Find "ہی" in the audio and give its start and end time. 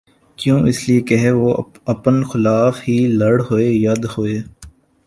2.87-2.97